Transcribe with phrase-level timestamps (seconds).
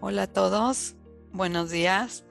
[0.00, 0.94] Hola a todos,
[1.32, 2.22] buenos días.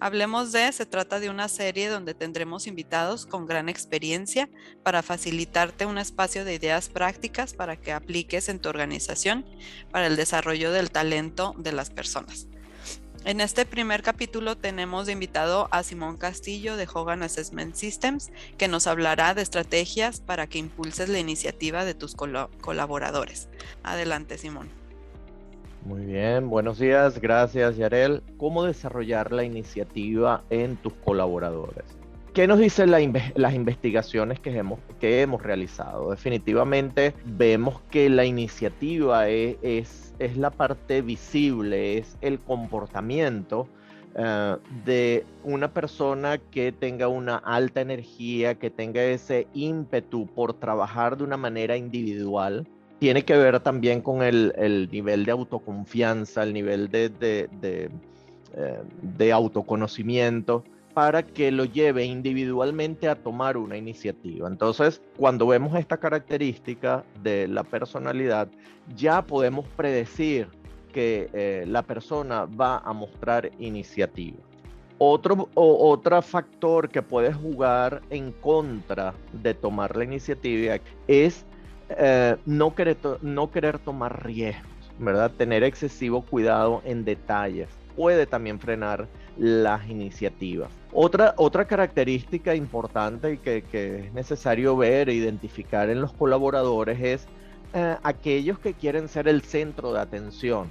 [0.00, 4.48] Hablemos de, se trata de una serie donde tendremos invitados con gran experiencia
[4.82, 9.44] para facilitarte un espacio de ideas prácticas para que apliques en tu organización
[9.90, 12.46] para el desarrollo del talento de las personas.
[13.26, 18.86] En este primer capítulo tenemos invitado a Simón Castillo de Hogan Assessment Systems, que nos
[18.86, 23.50] hablará de estrategias para que impulses la iniciativa de tus colaboradores.
[23.82, 24.79] Adelante, Simón.
[25.84, 28.22] Muy bien, buenos días, gracias Yarel.
[28.36, 31.84] ¿Cómo desarrollar la iniciativa en tus colaboradores?
[32.34, 36.10] ¿Qué nos dicen las investigaciones que hemos, realizado?
[36.10, 43.66] Definitivamente vemos que la iniciativa e, es, es, la parte visible, es el comportamiento
[44.14, 51.16] eh, de una persona que tenga una alta energía, que tenga ese ímpetu por trabajar
[51.16, 52.68] de una manera individual,
[53.00, 57.90] tiene que ver también con el, nivel de autoconfianza, el nivel de, de,
[58.54, 60.62] eh, autoconocimiento
[60.92, 64.46] para que lo lleve individualmente a tomar una iniciativa.
[64.46, 68.48] Entonces, cuando vemos esta característica de la personalidad,
[68.94, 70.48] ya podemos predecir
[70.92, 74.36] que eh, la persona va a mostrar iniciativa.
[74.98, 80.76] Otro, otro factor que puede jugar en contra de tomar la iniciativa
[81.08, 81.46] es
[81.98, 85.30] eh, no, querer no querer tomar riesgos, ¿verdad?
[85.32, 90.70] Tener excesivo cuidado en detalles puede también frenar las iniciativas.
[90.92, 93.64] Otra, otra característica importante y que,
[94.06, 97.26] es necesario ver e identificar en los colaboradores es
[97.74, 100.68] eh, aquellos que quieren ser el centro de atención,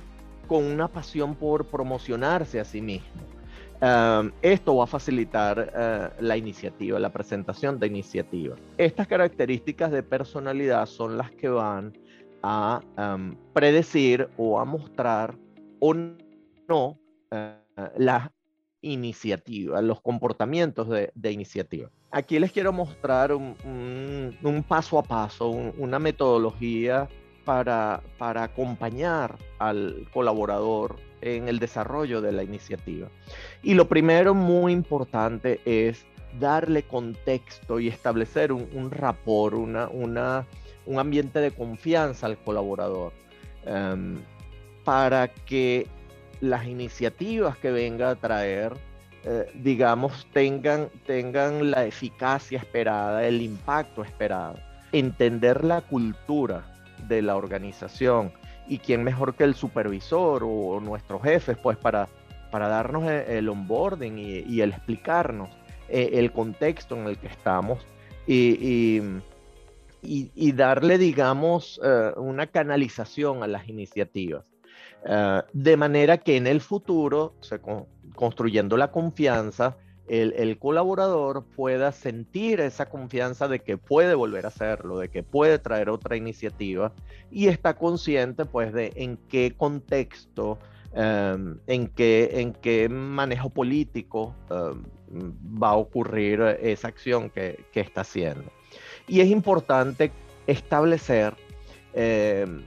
[0.47, 3.38] con una pasión por promocionarse a sí mismos
[4.41, 8.55] esto va a facilitar eh, la iniciativa, la presentación de iniciativa.
[8.77, 11.97] Estas características de personalidad son las que van
[12.43, 12.81] a
[13.53, 15.35] predecir o a mostrar
[15.79, 16.97] o no
[17.31, 17.37] uh,
[17.97, 18.31] la
[18.81, 21.89] iniciativa, los comportamientos de, iniciativa.
[22.11, 27.07] Aquí les quiero mostrar un, paso a paso, una metodología
[27.49, 33.07] para, para acompañar al colaborador en el desarrollo de la iniciativa.
[33.63, 36.05] Y lo primero muy importante es
[36.39, 40.45] darle contexto y establecer un, un rapport, una, una,
[40.85, 43.13] un ambiente de confianza al colaborador
[43.65, 44.19] em,
[44.83, 45.87] para que
[46.41, 48.73] las iniciativas que venga a traer,
[49.23, 54.59] eh, digamos, tengan, tengan la eficacia esperada, el impacto esperado.
[54.91, 56.75] Entender la cultura
[57.07, 58.31] de la organización,
[58.67, 62.07] y quién mejor que el supervisor o, nuestros jefes, pues para,
[62.51, 65.49] para darnos e, el, onboarding y, el explicarnos
[65.87, 67.79] eh, el contexto en el que estamos
[68.27, 69.01] y,
[70.01, 74.45] y, darle, digamos, eh, una canalización a las iniciativas.
[75.05, 77.59] Eh, de manera que en el futuro, se,
[78.15, 79.77] construyendo la confianza,
[80.09, 85.59] el, colaborador pueda sentir esa confianza de que puede volver a hacerlo, de que puede
[85.59, 86.91] traer otra iniciativa
[87.31, 90.57] y está consciente pues de en qué contexto,
[90.93, 94.83] em, en, qué, en qué manejo político em,
[95.61, 98.51] va a ocurrir esa acción que, está haciendo.
[99.07, 100.11] Y es importante
[100.47, 101.35] establecer
[101.93, 102.63] em,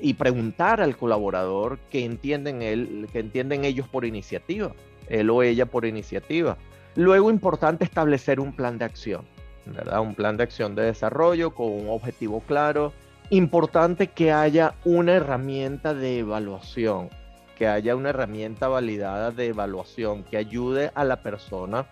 [0.00, 4.74] y preguntar al colaborador qué entienden, él, que entienden ellos por iniciativa,
[5.08, 6.58] él o ella por iniciativa.
[6.96, 9.24] Luego, importante establecer un plan de acción,
[9.66, 10.00] ¿verdad?
[10.00, 12.92] Un plan de acción de desarrollo con un objetivo claro.
[13.30, 17.08] Importante que haya una herramienta de evaluación,
[17.56, 21.86] que haya una herramienta validada de evaluación que ayude a la persona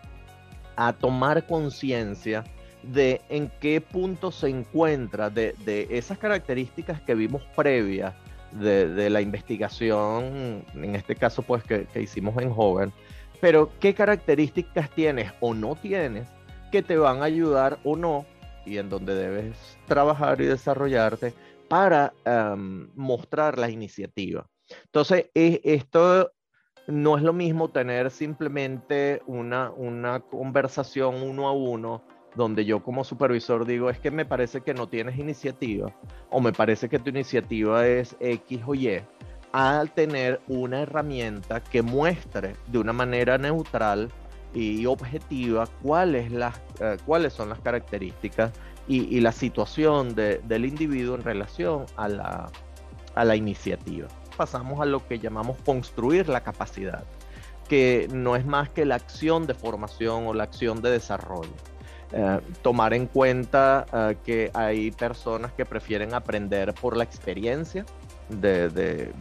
[0.77, 2.45] a tomar conciencia
[2.83, 5.55] de en qué punto se encuentra de,
[5.91, 8.15] esas características que vimos previas
[8.53, 12.93] de, la investigación, en este caso pues que, que hicimos en Joven,
[13.43, 16.29] pero qué características tienes o no tienes
[16.71, 18.25] que te van a ayudar o no
[18.65, 21.35] y en donde debes trabajar y desarrollarte
[21.69, 22.15] para
[22.95, 24.47] mostrar la iniciativa.
[24.85, 26.31] Entonces, e, esto
[26.87, 32.05] no es lo mismo tener simplemente una, una conversación uno a uno
[32.37, 35.93] donde yo como supervisor digo, es que me parece que no tienes iniciativa
[36.31, 39.03] o me parece que tu iniciativa es X o Y
[39.52, 44.10] al tener una herramienta que muestre de una manera neutral
[44.54, 48.52] y objetiva cuáles, las, eh, cuáles son las características
[48.88, 52.50] y, la situación del individuo en relación a la,
[53.14, 54.08] a la iniciativa.
[54.37, 57.04] Pasamos a lo que llamamos construir la capacidad,
[57.69, 61.52] que no es más que la acción de formación o la acción de desarrollo.
[62.14, 67.87] Eh, tomar en cuenta eh, que hay personas que prefieren aprender por la experiencia,
[68.40, 69.12] de,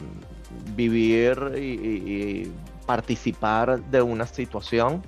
[0.75, 2.51] vivir y,
[2.85, 5.01] participar de una situación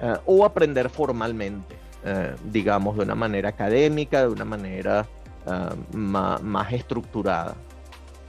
[0.00, 5.06] eh, o aprender formalmente, eh, digamos, de una manera académica, de una manera
[5.92, 7.54] más, estructurada.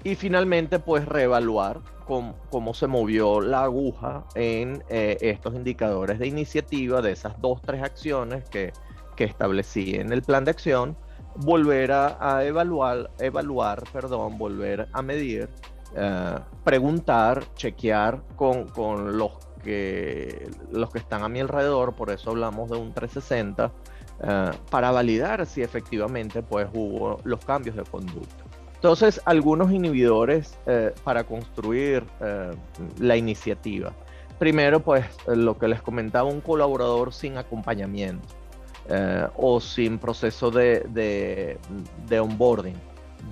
[0.06, 7.02] Y finalmente, pues reevaluar cómo, cómo se movió la aguja en estos indicadores de iniciativa,
[7.02, 8.72] de esas dos, tres acciones que,
[9.20, 10.96] que establecí en el plan de acción,
[11.36, 15.50] volver a, evaluar, evaluar, perdón, volver a medir,
[15.96, 19.32] eh, preguntar, chequear con, con, los,
[19.64, 23.72] que, los que están a mi alrededor, por eso hablamos de un 360,
[24.22, 28.44] eh, para validar si efectivamente pues, hubo los cambios de conducta.
[28.76, 32.06] Entonces, algunos inhibidores eh, para construir
[32.98, 33.92] la iniciativa.
[34.38, 38.39] Primero, pues lo que les comentaba, un colaborador sin acompañamiento.
[38.92, 41.60] Eh, o sin proceso de,
[42.08, 42.74] de, onboarding,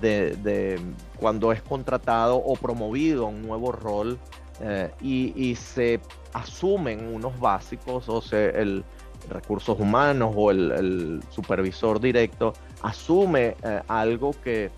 [0.00, 0.80] de,
[1.18, 4.16] cuando es contratado o promovido a un nuevo rol
[4.60, 6.00] eh, y, se
[6.32, 8.84] asumen unos básicos, o sea, el
[9.28, 12.52] recursos humanos o el, supervisor directo
[12.82, 14.70] asume eh, algo que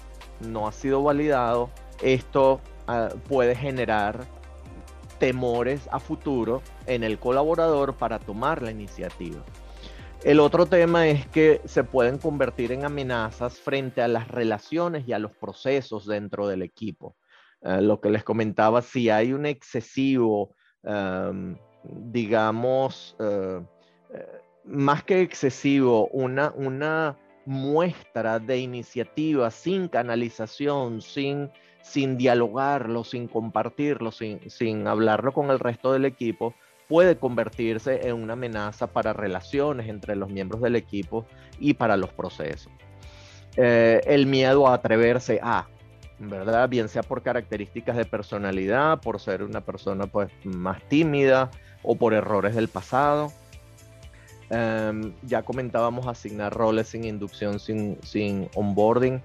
[0.48, 1.68] no ha sido validado,
[2.00, 2.58] esto
[3.28, 4.24] puede generar
[5.18, 9.44] temores a futuro en el colaborador para tomar la iniciativa.
[10.22, 15.14] El otro tema es que se pueden convertir en amenazas frente a las relaciones y
[15.14, 17.16] a los procesos dentro del equipo.
[17.62, 23.60] Eh, lo que les comentaba, si hay un excesivo, em, digamos, eh,
[24.12, 24.26] eh,
[24.64, 27.16] más que excesivo, una,
[27.46, 31.50] muestra de iniciativa sin canalización, sin,
[32.18, 36.54] dialogarlo, sin compartirlo, sin hablarlo con el resto del equipo,
[36.90, 41.24] puede convertirse en una amenaza para relaciones entre los miembros del equipo
[41.60, 42.72] y para los procesos.
[43.56, 45.68] Eh, el miedo a atreverse a,
[46.18, 46.68] ¿verdad?
[46.68, 51.52] Bien sea por características de personalidad, por ser una persona pues más tímida
[51.84, 53.32] o por errores del pasado.
[54.50, 59.22] Em, ya comentábamos asignar roles sin inducción, sin, sin onboarding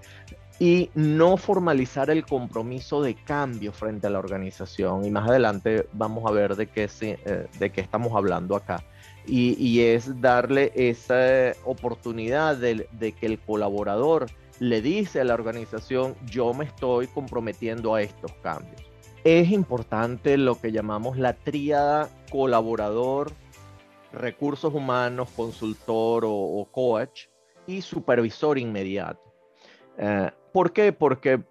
[0.59, 5.05] y no formalizar el compromiso de cambio frente a la organización.
[5.05, 8.83] Y más adelante vamos a ver de qué, eh, de qué estamos hablando acá.
[9.27, 12.87] Y, es darle esa oportunidad de,
[13.19, 14.27] que el colaborador
[14.59, 18.83] le dice a la organización, yo me estoy comprometiendo a estos cambios.
[19.23, 23.31] Es importante lo que llamamos la tríada colaborador,
[24.13, 27.23] recursos humanos, consultor o, coach
[27.65, 29.24] y supervisor inmediato.
[29.97, 30.91] Eh, ¿Por qué?
[30.93, 31.41] Porque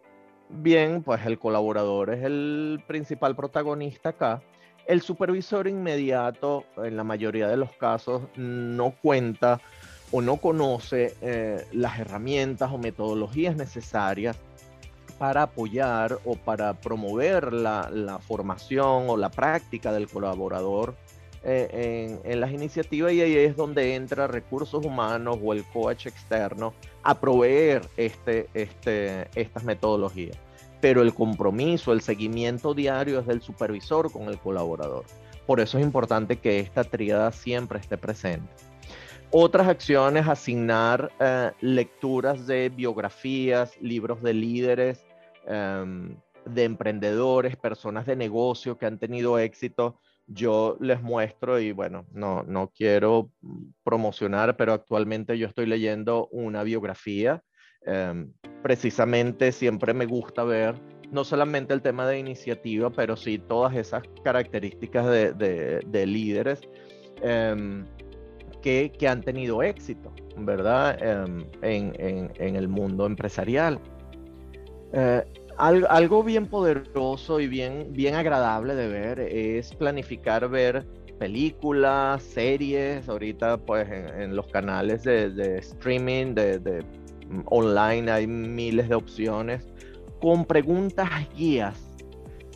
[0.48, 4.42] bien, pues el colaborador es el principal protagonista acá.
[4.86, 9.60] El supervisor inmediato, en la mayoría de los casos, no cuenta
[10.12, 14.36] o no conoce eh, las herramientas o metodologías necesarias
[15.18, 20.96] para apoyar o para promover la, formación o la práctica del colaborador
[21.46, 26.72] eh, en, las iniciativas y ahí es donde entra recursos humanos o el coach externo
[27.02, 30.38] a proveer este, este, estas metodologías.
[30.80, 35.04] Pero el compromiso, el seguimiento diario es del supervisor con el colaborador.
[35.46, 38.48] Por eso es importante que esta tríada siempre esté presente.
[39.30, 45.04] Otras acciones, asignar eh, lecturas de biografías, libros de líderes,
[45.46, 46.16] em,
[46.46, 52.42] de emprendedores, personas de negocio que han tenido éxito yo les muestro y bueno, no,
[52.44, 53.30] no quiero
[53.82, 57.42] promocionar, pero actualmente yo estoy leyendo una biografía.
[57.86, 60.74] Em, precisamente siempre me gusta ver
[61.10, 66.60] no solamente el tema de iniciativa, pero sí todas esas características de, líderes
[67.22, 67.84] em,
[68.62, 70.96] que, han tenido éxito, ¿verdad?
[71.00, 73.78] Em, en, el mundo empresarial.
[75.56, 80.86] Algo, bien poderoso y bien, bien agradable de ver es planificar ver
[81.18, 86.84] películas, series, ahorita pues en, los canales de, streaming, de,
[87.28, 89.68] mm, online hay miles de opciones,
[90.20, 91.80] con preguntas guías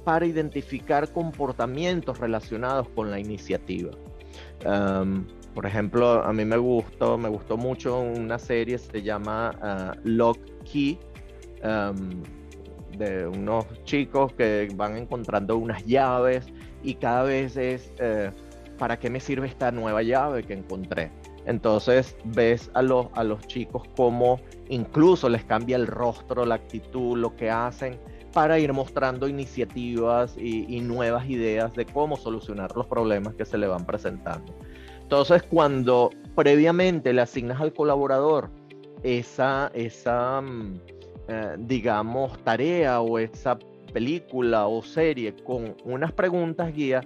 [0.04, 3.92] para identificar comportamientos relacionados con la iniciativa.
[5.54, 10.38] por ejemplo, a mí me gustó, me gustó mucho una serie, se llama ah, Lock
[10.64, 10.98] Key
[12.98, 16.46] de unos chicos que van encontrando unas llaves
[16.82, 18.30] y cada vez es, eh,
[18.78, 21.10] ¿para qué me sirve esta nueva llave que encontré?
[21.46, 24.38] Entonces ves a los, a los chicos como
[24.68, 27.98] incluso les cambia el rostro, la actitud, lo que hacen
[28.32, 33.66] para ir mostrando iniciativas y, nuevas ideas de cómo solucionar los problemas que se le
[33.66, 34.54] van presentando.
[35.00, 38.50] Entonces cuando previamente le asignas al colaborador
[39.02, 40.80] esa, esa, mm,
[41.30, 43.58] eh, digamos, tarea o esa
[43.92, 47.02] película o serie con unas preguntas guía,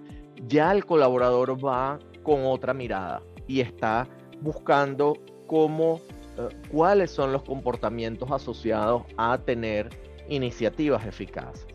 [0.47, 4.07] ya el colaborador va con otra mirada y está
[4.41, 5.15] buscando
[5.49, 6.01] cómo,
[6.39, 9.89] eh, cuáles son los comportamientos asociados a tener
[10.29, 11.67] iniciativas eficaces.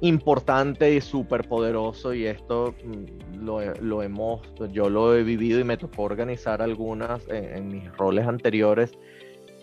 [0.00, 4.40] importante y súper poderoso y esto mm, lo, hemos,
[4.72, 8.92] yo lo he vivido y me tocó organizar algunas en mis roles anteriores,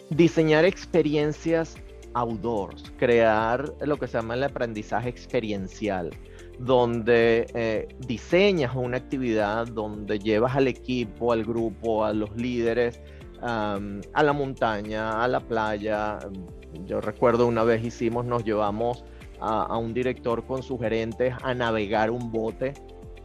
[0.09, 1.77] diseñar experiencias
[2.13, 6.09] outdoors, crear lo que se llama el aprendizaje experiencial
[6.59, 13.01] donde eh, diseñas una actividad, donde llevas al equipo, al grupo, a los líderes,
[13.41, 13.79] a
[14.23, 16.19] la montaña, a la playa.
[16.85, 19.05] Yo recuerdo una vez hicimos, nos llevamos
[19.39, 22.73] a, un director con sus gerentes a navegar un bote,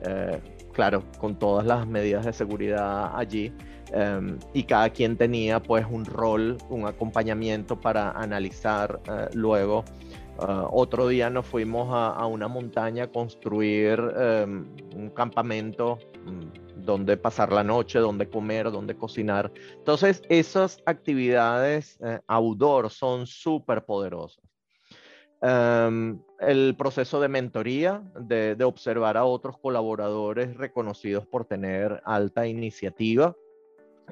[0.03, 0.41] eh,
[0.73, 3.53] claro, con todas las medidas de seguridad allí.
[3.97, 9.85] Em, y cada quien tenía pues un rol, un acompañamiento para analizar eh, luego
[10.39, 17.17] Ah, otro día nos fuimos a, una montaña a construir em, un campamento mm, donde
[17.17, 19.53] pasar la noche, donde comer, donde cocinar.
[19.79, 24.43] Entonces, esas actividades eh, outdoor son súper poderosas.
[25.41, 33.37] Em, el proceso de mentoría, de, observar a otros colaboradores reconocidos por tener alta iniciativa.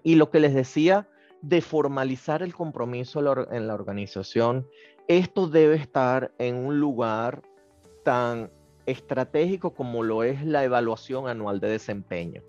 [0.03, 1.09] Y lo que les decía,
[1.41, 3.21] de formalizar el compromiso
[3.51, 4.67] en la organización
[5.09, 7.43] esto debe estar en un lugar
[8.05, 8.51] tan
[8.87, 12.43] estratégico como lo es la evaluación anual de desempeño.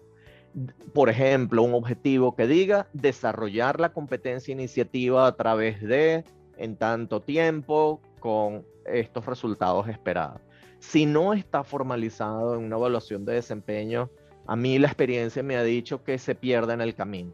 [0.94, 6.24] Por ejemplo, un objetivo que diga desarrollar la competencia iniciativa a través de
[6.58, 10.42] en tanto tiempo con estos resultados esperados.
[10.80, 14.12] Si no está formalizado en una evaluación de desempeño,
[14.46, 17.34] a mí la experiencia me ha dicho que se pierde en el camino.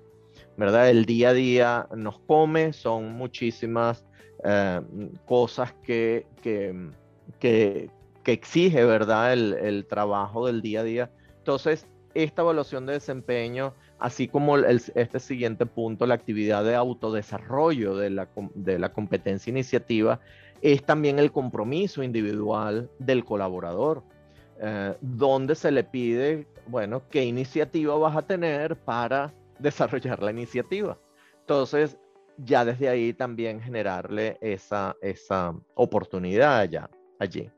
[0.57, 0.89] ¿Verdad?
[0.89, 4.05] El día a día nos come, son muchísimas
[4.43, 4.81] eh,
[5.25, 6.89] cosas que, que,
[7.39, 7.89] que,
[8.25, 9.33] exige, ¿verdad?
[9.33, 11.11] El, trabajo del día a día.
[11.37, 18.09] Entonces, esta evaluación de desempeño, así como este siguiente punto, la actividad de autodesarrollo de
[18.11, 20.19] la, de la competencia iniciativa,
[20.61, 24.03] es también el compromiso individual del colaborador,
[24.61, 30.97] eh, donde se le pide, bueno, qué iniciativa vas a tener para desarrollar la iniciativa.
[31.41, 31.97] Entonces,
[32.37, 36.89] ya desde ahí también generarle esa, esa oportunidad allá,
[37.19, 37.49] allí.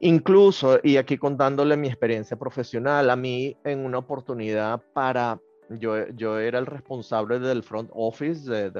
[0.00, 6.38] Incluso, y aquí contándole mi experiencia profesional, a mí en una oportunidad para, yo, yo
[6.38, 8.72] era el responsable del front office de,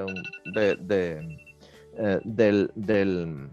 [1.97, 3.49] eh, del,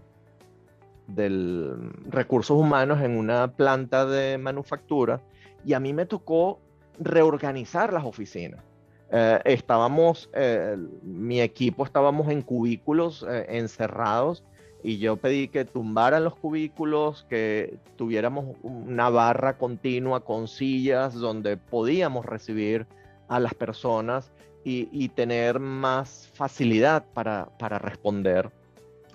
[1.15, 5.21] del recursos humanos en una planta de manufactura
[5.65, 6.59] y a mí me tocó
[6.99, 8.63] reorganizar las oficinas.
[9.11, 14.43] Eh, estábamos, eh, mi equipo estábamos en cubículos eh, encerrados
[14.83, 21.57] y yo pedí que tumbaran los cubículos, que tuviéramos una barra continua con sillas donde
[21.57, 22.85] podíamos recibir
[23.27, 24.31] a las personas
[24.63, 28.51] y, tener más facilidad para, para responder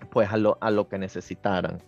[0.04, 1.82] pues a lo, a lo, que necesitaran.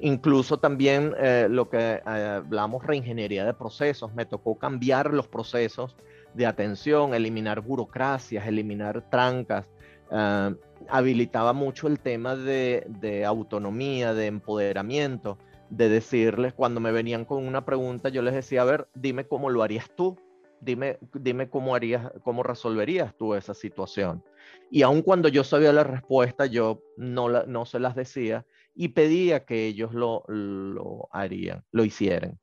[0.00, 1.14] Incluso también
[1.50, 5.96] lo que hablamos, reingeniería de procesos, me tocó cambiar los procesos
[6.34, 9.66] de atención, eliminar burocracias, eliminar trancas.
[10.10, 10.52] Ah,
[10.88, 15.38] habilitaba mucho el tema de, autonomía, de empoderamiento,
[15.70, 19.50] de decirles, cuando me venían con una pregunta, yo les decía, a ver, dime cómo
[19.50, 20.16] lo harías tú,
[20.60, 24.22] dime, dime cómo harías, cómo resolverías tú esa situación.
[24.70, 29.44] Y aun cuando yo sabía la respuesta, yo no, no se las decía y pedía
[29.44, 32.38] que ellos lo, lo harían, lo hicieran.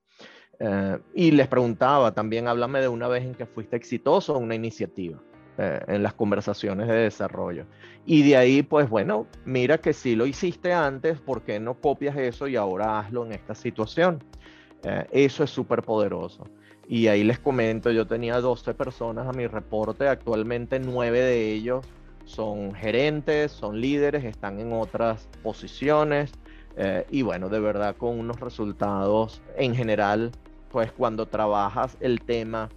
[0.60, 4.56] Eh, y les preguntaba también, háblame de una vez en que fuiste exitoso en una
[4.56, 5.22] iniciativa,
[5.58, 7.66] eh, en las conversaciones de desarrollo.
[8.06, 12.18] Y de ahí, pues bueno, mira que si lo hiciste antes, ¿por qué no copias
[12.18, 14.24] eso y ahora hazlo en esta situación?
[14.86, 16.46] Eh, eso es súper poderoso.
[16.88, 21.86] Y ahí les comento, yo tenía 12 personas a mi reporte, actualmente 9 de ellos
[22.26, 26.32] son gerentes, son líderes, están en otras posiciones.
[27.10, 30.32] y bueno, de verdad con unos resultados en general
[30.76, 32.68] pues cuando trabajas el tema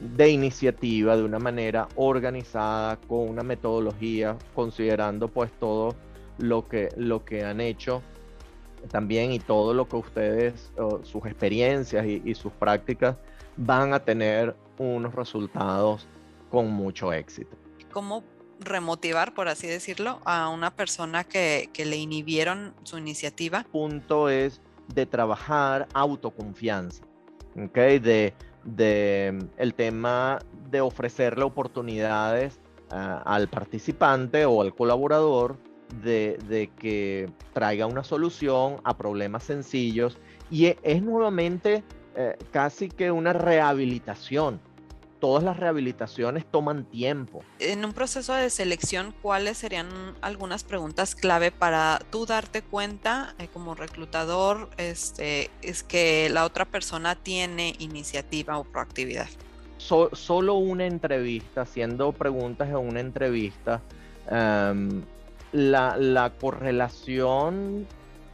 [0.00, 5.94] de iniciativa de una manera organizada, con una metodología, considerando pues todo
[6.36, 8.02] lo que, lo que han hecho
[8.90, 10.72] también y todo lo que ustedes,
[11.02, 13.16] sus experiencias y, sus prácticas
[13.56, 16.06] van a tener unos resultados
[16.50, 17.56] con mucho éxito.
[17.92, 18.24] ¿Cómo
[18.60, 23.64] remotivar, por así decirlo, a una persona que, que le inhibieron su iniciativa?
[23.70, 24.60] Punto es
[24.94, 27.04] de trabajar autoconfianza
[27.54, 28.34] de,
[28.64, 30.38] de, el tema
[30.70, 32.58] de ofrecerle oportunidades
[32.90, 35.56] ah, al participante o al colaborador
[36.02, 40.18] de, que traiga una solución a problemas sencillos
[40.50, 41.82] y e, es, nuevamente
[42.16, 44.60] eh, casi que una rehabilitación.
[45.20, 47.44] Todas las rehabilitaciones toman tiempo.
[47.60, 49.88] En un proceso de selección, ¿cuáles serían
[50.20, 56.64] algunas preguntas clave para tú darte cuenta eh, como reclutador este, es que la otra
[56.64, 59.28] persona tiene iniciativa o proactividad?
[60.12, 63.80] solo una entrevista, haciendo preguntas en una entrevista,
[64.30, 65.02] em,
[65.52, 67.86] la, correlación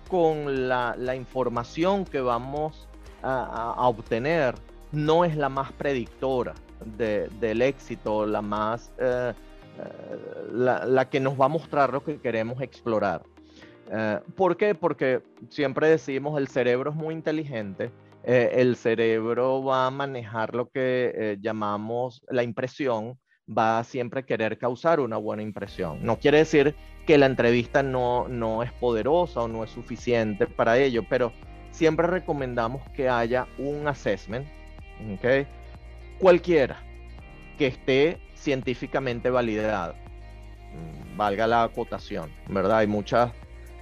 [0.09, 2.89] con la, información que vamos
[3.23, 4.55] a, obtener
[4.93, 6.55] no es la más predictora
[6.97, 9.33] del éxito, la más eh,
[9.79, 13.23] eh, la, que nos va a mostrar lo que queremos explorar.
[13.91, 14.75] Eh, ¿Por qué?
[14.75, 17.91] Porque siempre decimos el cerebro es muy inteligente,
[18.25, 25.01] el cerebro va a manejar lo que llamamos la impresión, va a siempre querer causar
[25.01, 26.05] una buena impresión.
[26.05, 26.75] No quiere decir
[27.09, 31.33] que la entrevista no, no es poderosa o no es suficiente para ello, pero
[31.71, 34.47] siempre recomendamos que haya un assessment,
[35.17, 35.47] ¿okay?
[36.19, 36.83] cualquiera,
[37.57, 39.95] que esté científicamente validado.
[39.95, 42.81] Mm, valga la acotación, ¿verdad?
[42.81, 43.33] Hay muchas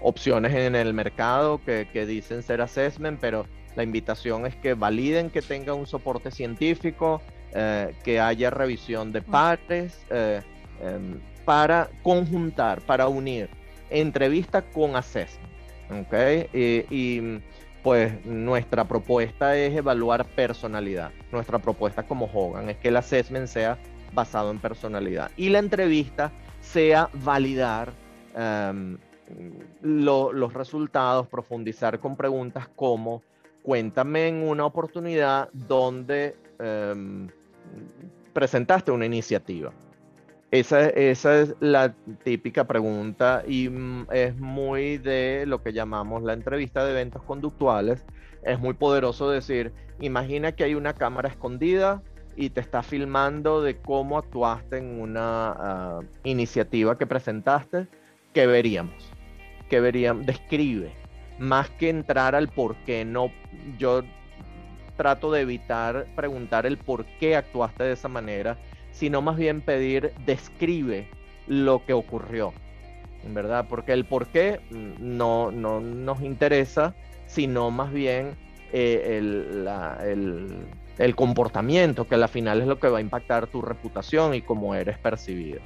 [0.00, 5.30] opciones en el mercado que, que dicen ser assessment, pero la invitación es que validen
[5.30, 7.21] que tenga un soporte científico,
[7.54, 10.42] eh, que haya revisión de pares eh,
[10.80, 13.48] em, para conjuntar, para unir
[13.88, 15.48] entrevista con assessment.
[16.06, 16.48] ¿okay?
[16.90, 17.40] Y,
[17.82, 21.12] pues nuestra propuesta es evaluar personalidad.
[21.30, 23.78] Nuestra propuesta como Hogan es que el assessment sea
[24.12, 27.92] basado en personalidad y la entrevista sea validar
[28.34, 28.98] em,
[29.82, 33.22] los resultados, profundizar con preguntas como
[33.62, 37.28] cuéntame en una oportunidad donde em,
[38.32, 39.72] presentaste una iniciativa?
[40.60, 41.94] Esa, es la
[42.25, 48.04] típica pregunta y mm, es muy de lo que llamamos la entrevista de eventos conductuales.
[48.42, 52.02] Es muy poderoso decir, imagina que hay una cámara escondida
[52.37, 57.87] y te está filmando de cómo actuaste en una ah, iniciativa que presentaste,
[58.33, 59.12] ¿qué veríamos?
[59.68, 60.24] ¿Qué veríamos?
[60.24, 60.92] Describe,
[61.38, 63.04] más que entrar al por qué.
[63.04, 63.31] No,
[63.78, 64.02] yo
[64.96, 68.57] trato de evitar preguntar el por qué actuaste de esa manera,
[68.98, 71.09] sino más bien pedir, describe
[71.46, 72.52] lo que ocurrió,
[73.28, 73.66] ¿verdad?
[73.68, 76.94] Porque el por qué no, no nos interesa,
[77.26, 78.37] sino más bien
[78.72, 79.68] eh, el,
[80.02, 80.66] el,
[80.98, 84.74] el comportamiento, que al final es lo que va a impactar tu reputación y cómo
[84.74, 85.61] eres percibido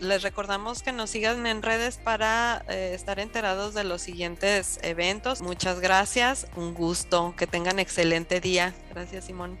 [0.00, 5.42] les recordamos que nos sigan en redes para eh, estar enterados de los siguientes eventos.
[5.42, 8.74] Muchas gracias, un gusto, que tengan excelente día.
[8.90, 9.58] Gracias, Simón.